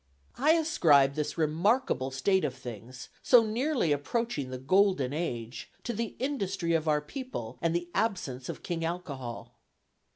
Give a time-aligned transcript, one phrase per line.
[0.39, 6.15] I ascribe this remarkable state of things, so nearly approaching the golden age, to the
[6.17, 9.59] industry of our people, and the absence of King Alcohol.